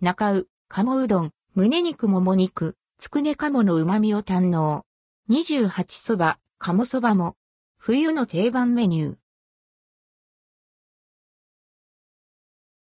[0.00, 4.84] 中う、鴨うどん、胸肉もも肉、つくね鴨の旨味を堪能。
[5.28, 7.34] 28そば、鴨そばも、
[7.78, 9.16] 冬の定番メニュー。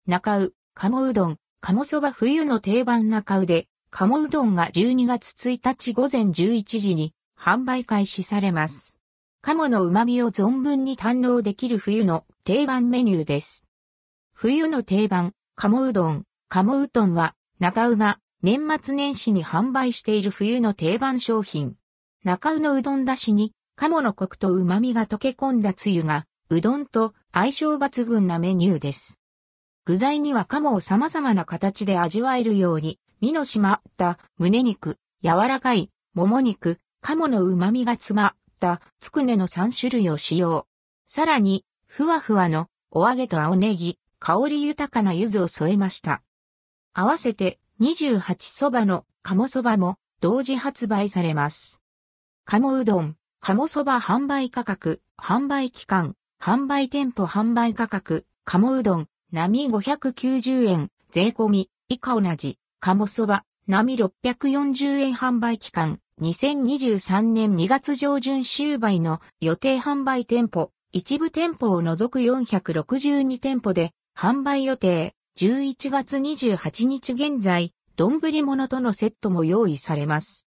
[0.07, 8.97] 中う、鴨うどん、鴨そば冬の定番中うで、鴨うどんが12月1日午前11時に販売開始されます。
[9.41, 13.65] 鴨の旨味を存分に堪能できる冬の定番メニューです。
[14.33, 21.75] 冬の定番、鴨うどん、鴨うどんは、中うが年末年始に販売している冬の定番商品。
[22.23, 29.19] 中うのうどんだしに、鴨のコクと旨味が溶け込んだつゆが、うどんと相性抜群なメニューです。
[29.83, 40.67] 具材には鴨を様々な形で味わえるように、身の締まった胸肉、柔らかいもも肉、鴨の旨味が詰まったつくねの3種類を使用。
[41.05, 46.21] さらに、ふわふわのお揚げと青ネギ、香り豊かな柚子を添えました。
[46.97, 51.81] 合わせて28そばの鴨そばも同時発売されます。
[52.45, 62.59] 鴨うどん、鴨そば販売価格、販売期間、販売店舗販売価格、鴨うどん、並590円、税込み、以下同じ。
[62.79, 80.47] 鴨そば、並640円販売期間、2023年2月上旬終売の予定販売店舗、一部店舗を除く462店舗で販売予定、11月28日現在、丼物とのセットも用意されます。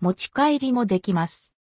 [0.00, 1.53] 持ち帰りもできます。